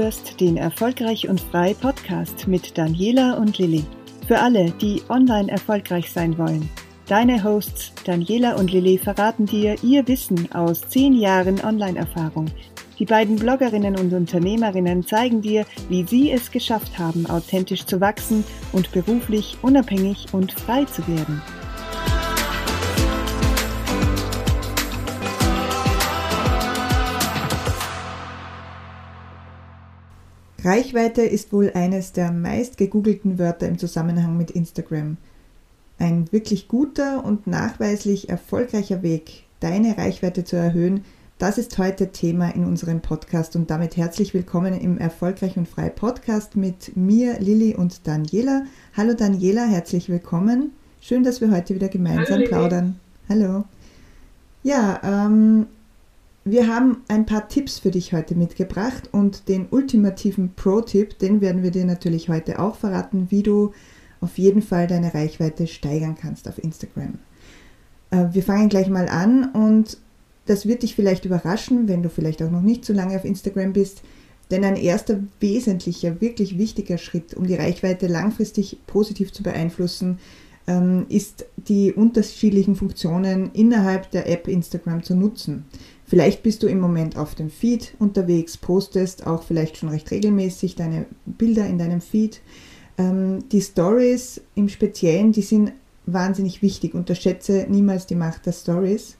[0.00, 3.84] hörst den Erfolgreich und Frei Podcast mit Daniela und Lilly.
[4.26, 6.70] Für alle, die online erfolgreich sein wollen.
[7.06, 12.46] Deine Hosts Daniela und Lilly verraten dir ihr Wissen aus zehn Jahren Online-Erfahrung.
[12.98, 18.42] Die beiden Bloggerinnen und Unternehmerinnen zeigen dir, wie sie es geschafft haben, authentisch zu wachsen
[18.72, 21.42] und beruflich unabhängig und frei zu werden.
[30.62, 35.16] Reichweite ist wohl eines der meist gegoogelten Wörter im Zusammenhang mit Instagram.
[35.98, 41.04] Ein wirklich guter und nachweislich erfolgreicher Weg, deine Reichweite zu erhöhen,
[41.38, 45.88] das ist heute Thema in unserem Podcast und damit herzlich willkommen im Erfolgreich und Frei
[45.88, 48.64] Podcast mit mir, Lilly und Daniela.
[48.94, 50.72] Hallo Daniela, herzlich willkommen.
[51.00, 53.00] Schön, dass wir heute wieder gemeinsam Hallo, plaudern.
[53.30, 53.64] Hallo.
[54.62, 55.68] Ja, ähm,
[56.44, 61.62] wir haben ein paar Tipps für dich heute mitgebracht und den ultimativen Pro-Tipp, den werden
[61.62, 63.72] wir dir natürlich heute auch verraten, wie du
[64.20, 67.18] auf jeden Fall deine Reichweite steigern kannst auf Instagram.
[68.10, 69.98] Äh, wir fangen gleich mal an und
[70.46, 73.72] das wird dich vielleicht überraschen, wenn du vielleicht auch noch nicht so lange auf Instagram
[73.72, 74.02] bist,
[74.50, 80.18] denn ein erster wesentlicher, wirklich wichtiger Schritt, um die Reichweite langfristig positiv zu beeinflussen,
[80.66, 85.64] ähm, ist die unterschiedlichen Funktionen innerhalb der App Instagram zu nutzen.
[86.10, 90.74] Vielleicht bist du im Moment auf dem Feed unterwegs, postest auch vielleicht schon recht regelmäßig
[90.74, 92.40] deine Bilder in deinem Feed.
[92.98, 95.70] Ähm, die Stories im Speziellen, die sind
[96.06, 96.94] wahnsinnig wichtig.
[96.94, 99.18] Unterschätze niemals die Macht der Stories.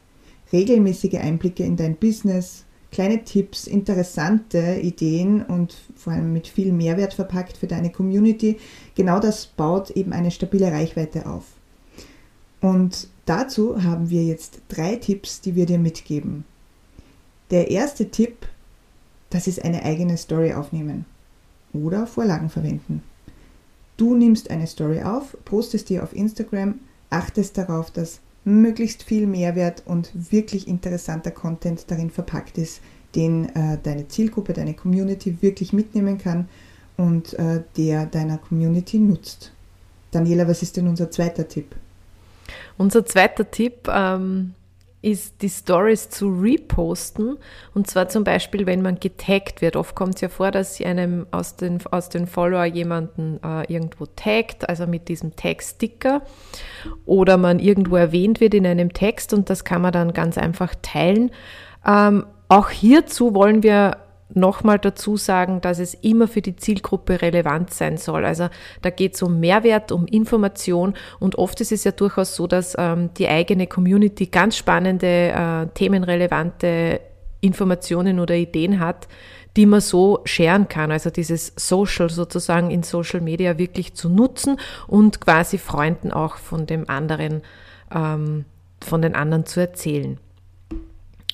[0.52, 7.14] Regelmäßige Einblicke in dein Business, kleine Tipps, interessante Ideen und vor allem mit viel Mehrwert
[7.14, 8.58] verpackt für deine Community.
[8.96, 11.44] Genau das baut eben eine stabile Reichweite auf.
[12.60, 16.44] Und dazu haben wir jetzt drei Tipps, die wir dir mitgeben.
[17.50, 18.46] Der erste Tipp,
[19.30, 21.04] das ist eine eigene Story aufnehmen
[21.72, 23.02] oder Vorlagen verwenden.
[23.96, 26.76] Du nimmst eine Story auf, postest die auf Instagram,
[27.10, 32.80] achtest darauf, dass möglichst viel Mehrwert und wirklich interessanter Content darin verpackt ist,
[33.14, 36.48] den äh, deine Zielgruppe, deine Community wirklich mitnehmen kann
[36.96, 39.52] und äh, der deiner Community nutzt.
[40.12, 41.74] Daniela, was ist denn unser zweiter Tipp?
[42.78, 44.54] Unser zweiter Tipp ähm,
[45.02, 47.38] ist die Stories zu reposten.
[47.74, 49.76] Und zwar zum Beispiel, wenn man getaggt wird.
[49.76, 54.06] Oft kommt es ja vor, dass einem aus den, aus den Follower jemanden äh, irgendwo
[54.06, 56.22] taggt, also mit diesem Tag-Sticker.
[57.06, 60.74] Oder man irgendwo erwähnt wird in einem Text und das kann man dann ganz einfach
[60.82, 61.30] teilen.
[61.86, 63.96] Ähm, auch hierzu wollen wir
[64.34, 68.24] nochmal dazu sagen, dass es immer für die Zielgruppe relevant sein soll.
[68.24, 68.48] Also
[68.82, 72.74] da geht es um Mehrwert, um Information und oft ist es ja durchaus so, dass
[72.78, 77.00] ähm, die eigene Community ganz spannende, äh, themenrelevante
[77.40, 79.08] Informationen oder Ideen hat,
[79.56, 80.92] die man so scheren kann.
[80.92, 86.66] Also dieses Social sozusagen in Social Media wirklich zu nutzen und quasi Freunden auch von
[86.66, 87.42] dem anderen,
[87.92, 88.44] ähm,
[88.80, 90.18] von den anderen zu erzählen.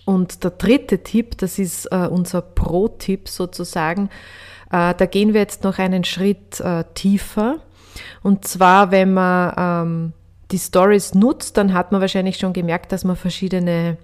[0.06, 4.08] Und der dritte Tipp, das ist äh, unser Pro-Tipp sozusagen,
[4.70, 7.56] äh, da gehen wir jetzt noch einen Schritt äh, tiefer.
[8.22, 10.12] Und zwar, wenn man ähm,
[10.52, 13.98] die Stories nutzt, dann hat man wahrscheinlich schon gemerkt, dass man verschiedene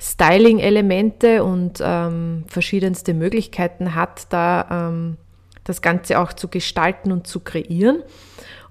[0.00, 5.18] Styling-Elemente und ähm, verschiedenste Möglichkeiten hat, da ähm,
[5.64, 8.02] das Ganze auch zu gestalten und zu kreieren.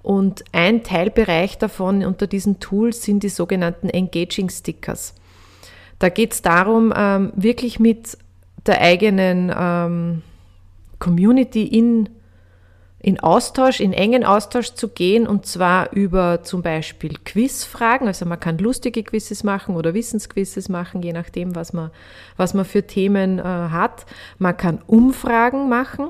[0.02, 5.16] Und ein Teilbereich davon unter diesen Tools sind die sogenannten Engaging Stickers.
[6.04, 8.18] Da geht es darum, ähm, wirklich mit
[8.66, 10.22] der eigenen ähm,
[11.00, 12.10] Community in,
[13.00, 18.08] in Austausch, in engen Austausch zu gehen und zwar über zum Beispiel Quizfragen.
[18.08, 21.90] Also man kann lustige Quizzes machen oder Wissensquizzes machen, je nachdem, was man,
[22.36, 24.06] was man für Themen äh, hat.
[24.40, 26.10] Man kann Umfragen machen,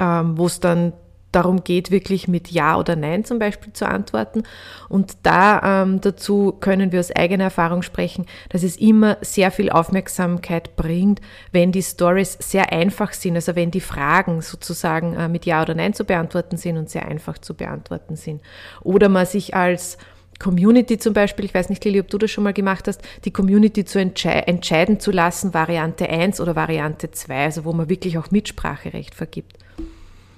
[0.00, 0.94] ähm, wo es dann
[1.34, 4.44] darum geht, wirklich mit Ja oder Nein zum Beispiel zu antworten.
[4.88, 9.70] Und da ähm, dazu können wir aus eigener Erfahrung sprechen, dass es immer sehr viel
[9.70, 11.20] Aufmerksamkeit bringt,
[11.52, 15.74] wenn die Stories sehr einfach sind, also wenn die Fragen sozusagen äh, mit Ja oder
[15.74, 18.40] Nein zu beantworten sind und sehr einfach zu beantworten sind.
[18.82, 19.98] Oder man sich als
[20.38, 23.32] Community zum Beispiel, ich weiß nicht, Lili, ob du das schon mal gemacht hast, die
[23.32, 28.18] Community zu entschei entscheiden zu lassen, Variante 1 oder Variante 2, also wo man wirklich
[28.18, 29.63] auch Mitspracherecht vergibt.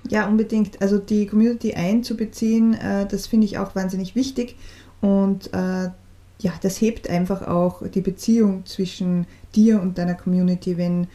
[0.08, 0.81] Ja, unbedingt.
[0.81, 4.56] Also die Community einzubeziehen, äh, das finde ich auch wahnsinnig wichtig.
[5.00, 5.91] Und äh,
[6.38, 11.08] ja, das hebt einfach auch die Beziehung zwischen dir und deiner Community, wenn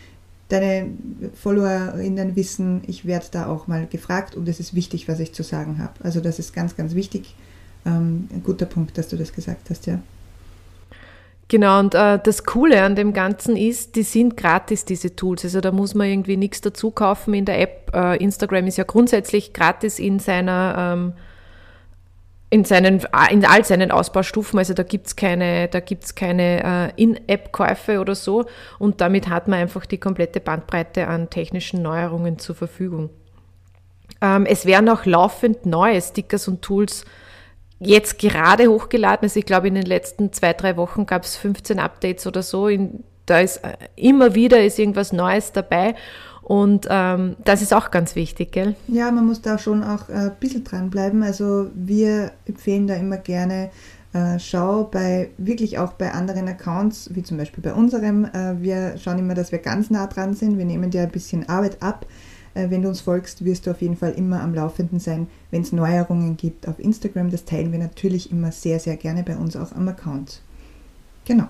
[0.50, 0.88] deine
[1.34, 5.44] FollowerInnen wissen, ich werde da auch mal gefragt und es ist wichtig, was ich zu
[5.44, 5.94] sagen habe.
[6.04, 7.36] Also das ist ganz, ganz wichtig.
[7.86, 10.00] Ähm, ein guter Punkt, dass du das gesagt hast, ja.
[11.52, 15.44] Genau, und äh, das Coole an dem Ganzen ist, die sind gratis, diese Tools.
[15.44, 17.92] Also da muss man irgendwie nichts dazu kaufen in der App.
[17.94, 21.14] Äh, Instagram ist ja grundsätzlich gratis in seiner ähm,
[22.52, 23.02] in, seinen,
[23.32, 28.46] in all seinen Ausbaustufen, also da gibt's keine, da gibt's keine äh, In-App-Käufe oder so
[28.80, 33.10] und damit hat man einfach die komplette Bandbreite an technischen Neuerungen zur Verfügung.
[34.22, 37.06] Ähm, es werden auch laufend neue Stickers und Tools
[37.82, 39.24] jetzt gerade hochgeladen.
[39.24, 42.68] Also ich glaube, in den letzten zwei, drei Wochen gab es 15 Updates oder so.
[42.68, 45.96] In, da ist äh, immer wieder ist irgendwas Neues dabei.
[46.44, 48.76] Und ähm, das ist auch ganz wichtig, gell?
[48.88, 51.24] Ja, man muss da schon auch äh, ein bisschen dranbleiben.
[51.24, 53.70] Also wir empfehlen da immer gerne,
[54.14, 58.26] äh, schau bei wirklich auch bei anderen Accounts, wie zum Beispiel bei unserem.
[58.26, 60.58] Äh, wir schauen immer, dass wir ganz nah dran sind.
[60.58, 62.06] Wir nehmen dir ein bisschen Arbeit ab.
[62.54, 65.62] Äh, wenn du uns folgst, wirst du auf jeden Fall immer am Laufenden sein, wenn
[65.62, 67.32] es Neuerungen gibt auf Instagram.
[67.32, 70.42] Das teilen wir natürlich immer sehr, sehr gerne bei uns auch am Account.
[71.26, 71.48] Genau.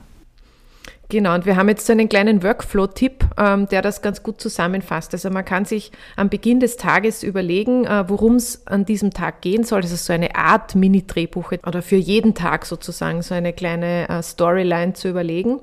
[1.09, 5.13] Genau, und wir haben jetzt so einen kleinen Workflow-Tipp, ähm, der das ganz gut zusammenfasst.
[5.13, 9.41] Also man kann sich am Beginn des Tages überlegen, äh, worum es an diesem Tag
[9.41, 9.81] gehen soll.
[9.81, 14.23] Das ist so eine Art Mini-Drehbuch oder für jeden Tag sozusagen so eine kleine äh,
[14.23, 15.59] Storyline zu überlegen.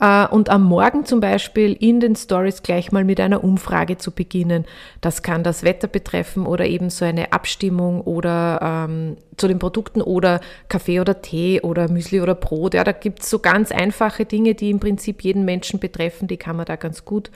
[0.00, 4.10] Äh, und am Morgen zum Beispiel in den Stories gleich mal mit einer Umfrage zu
[4.10, 4.64] beginnen.
[5.00, 10.02] Das kann das Wetter betreffen oder eben so eine Abstimmung oder ähm, zu den Produkten
[10.02, 12.74] oder Kaffee oder Tee oder Müsli oder Brot.
[12.74, 16.36] Ja, da gibt es so ganz einfache Dinge, die im Prinzip jeden Menschen betreffen, die
[16.36, 17.30] kann man da ganz gut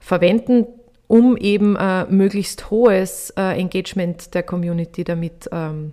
[0.00, 0.66] verwenden,
[1.06, 5.92] um eben äh, möglichst hohes äh, Engagement der Community damit ähm,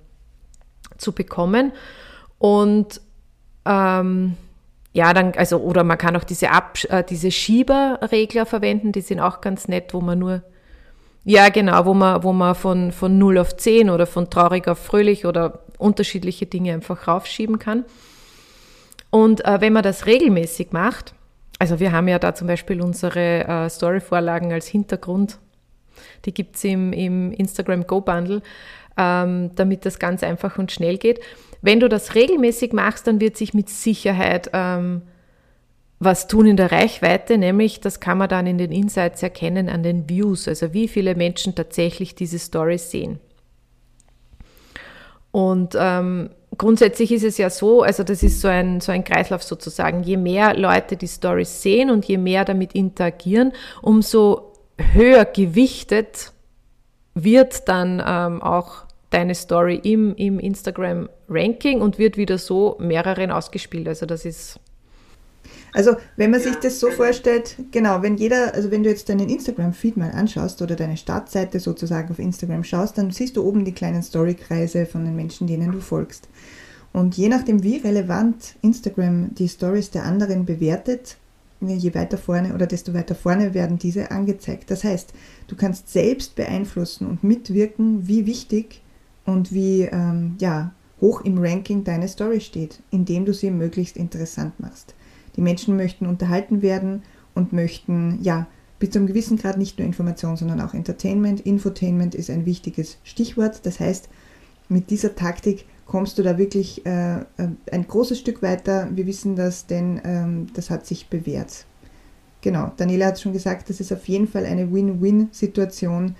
[0.98, 1.72] zu bekommen.
[2.38, 3.02] Und
[3.66, 4.36] ähm,
[4.96, 9.20] ja, dann, also, oder man kann auch diese, Ab äh, diese Schieberregler verwenden, die sind
[9.20, 10.42] auch ganz nett, wo man nur,
[11.26, 14.80] ja, genau, wo man, wo man von, von 0 auf 10 oder von traurig auf
[14.80, 17.84] fröhlich oder unterschiedliche Dinge einfach raufschieben kann.
[19.10, 21.14] Und äh, wenn man das regelmäßig macht,
[21.60, 25.40] also wir haben ja da zum Beispiel unsere äh, Story-Vorlagen als Hintergrund,
[26.24, 28.42] die gibt's im, im Instagram Go Bundle,
[28.96, 31.20] ähm, damit das ganz einfach und schnell geht.
[31.66, 35.02] Wenn du das regelmäßig machst, dann wird sich mit Sicherheit ähm,
[35.98, 39.82] was tun in der Reichweite, nämlich das kann man dann in den Insights erkennen an
[39.82, 43.18] den Views, also wie viele Menschen tatsächlich diese Story sehen.
[45.32, 49.42] Und ähm, grundsätzlich ist es ja so, also das ist so ein, so ein Kreislauf
[49.42, 56.32] sozusagen, je mehr Leute die Stories sehen und je mehr damit interagieren, umso höher gewichtet
[57.16, 63.88] wird dann ähm, auch deine Story im, im Instagram-Ranking und wird wieder so mehreren ausgespielt.
[63.88, 64.60] Also das ist.
[65.74, 69.10] Also wenn man ja, sich das so vorstellt, genau, wenn jeder, also wenn du jetzt
[69.10, 73.66] deinen Instagram-Feed mal anschaust oder deine Startseite sozusagen auf Instagram schaust, dann siehst du oben
[73.66, 76.30] die kleinen Storykreise von den Menschen, denen du folgst.
[76.94, 81.18] Und je nachdem, wie relevant Instagram die Stories der anderen bewertet,
[81.60, 84.72] je weiter vorne oder desto weiter vorne werden diese angezeigt.
[84.72, 85.14] Das heißt,
[85.48, 88.82] du kannst selbst beeinflussen und mitwirken, wie wichtig
[89.26, 94.60] und wie ähm, ja, hoch im Ranking deine Story steht, indem du sie möglichst interessant
[94.60, 94.96] machst.
[95.36, 98.48] Die Menschen möchten unterhalten werden und möchten ja
[98.80, 101.42] bis zu einem gewissen Grad nicht nur Information, sondern auch Entertainment.
[101.42, 103.66] Infotainment ist ein wichtiges Stichwort.
[103.66, 104.10] Das heißt,
[104.70, 107.24] mit dieser Taktik kommst du da wirklich äh, äh
[107.72, 108.90] ein großes Stück weiter.
[108.94, 111.66] Wir wissen das, denn ähm, das hat sich bewährt.
[112.42, 116.16] Genau, Daniela hat schon gesagt, das ist auf jeden Fall eine Win-Win-Situation.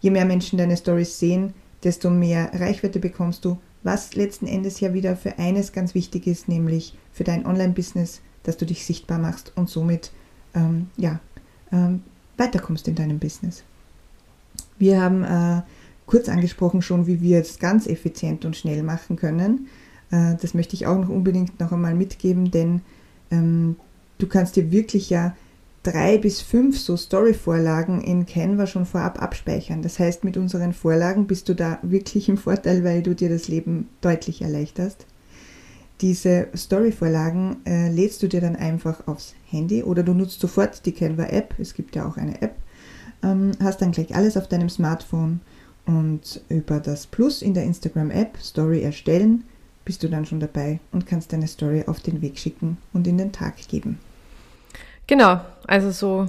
[0.00, 1.54] Je mehr Menschen deine Stories sehen,
[1.84, 6.48] desto mehr Reichweite bekommst du, was letzten Endes ja wieder für eines ganz wichtig ist,
[6.48, 10.10] nämlich für dein Online-Business, dass du dich sichtbar machst und somit
[10.54, 11.20] ähm, ja,
[11.72, 12.02] ähm,
[12.36, 13.62] weiterkommst in deinem Business.
[14.78, 15.62] Wir haben äh,
[16.06, 19.68] kurz angesprochen schon, wie wir es ganz effizient und schnell machen können.
[20.10, 22.82] Äh, das möchte ich auch noch unbedingt noch einmal mitgeben, denn
[23.30, 23.76] ähm,
[24.18, 25.36] du kannst dir wirklich ja
[25.86, 29.82] drei bis fünf so Story-Vorlagen in Canva schon vorab abspeichern.
[29.82, 33.46] Das heißt, mit unseren Vorlagen bist du da wirklich im Vorteil, weil du dir das
[33.46, 35.06] Leben deutlich erleichterst.
[36.00, 40.92] Diese Story-Vorlagen äh, lädst du dir dann einfach aufs Handy oder du nutzt sofort die
[40.92, 41.54] Canva-App.
[41.58, 42.56] Es gibt ja auch eine App.
[43.22, 45.40] Ähm, hast dann gleich alles auf deinem Smartphone
[45.86, 49.44] und über das Plus in der Instagram-App Story erstellen
[49.84, 53.18] bist du dann schon dabei und kannst deine Story auf den Weg schicken und in
[53.18, 53.98] den Tag geben.
[55.06, 56.26] Genau, also so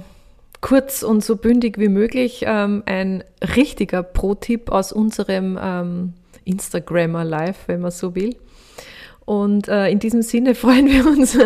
[0.60, 3.24] kurz und so bündig wie möglich ähm, ein
[3.56, 8.36] richtiger Pro-Tipp aus unserem ähm, Instagrammer Live, wenn man so will.
[9.24, 11.36] Und äh, in diesem Sinne freuen wir uns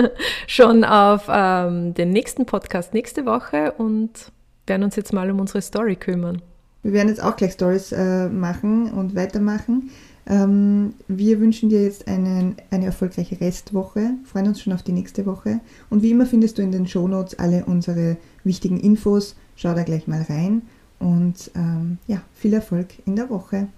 [0.47, 4.31] schon auf ähm, den nächsten Podcast nächste Woche und
[4.67, 6.41] werden uns jetzt mal um unsere Story kümmern.
[6.83, 9.91] Wir werden jetzt auch gleich Stories äh, machen und weitermachen.
[10.27, 15.27] Ähm, wir wünschen dir jetzt einen, eine erfolgreiche Restwoche, freuen uns schon auf die nächste
[15.27, 15.61] Woche.
[15.91, 19.37] Und wie immer findest du in den Shownotes alle unsere wichtigen Infos.
[19.57, 20.63] Schau da gleich mal rein
[20.99, 23.69] und ähm, ja, viel Erfolg in der Woche.